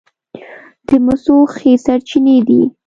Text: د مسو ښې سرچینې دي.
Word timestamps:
د 0.87 0.89
مسو 1.05 1.37
ښې 1.55 1.73
سرچینې 1.85 2.37
دي. 2.47 2.61